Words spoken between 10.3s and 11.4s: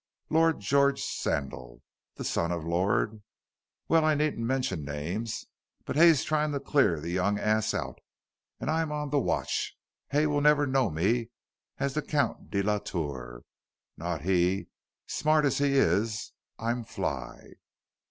never know me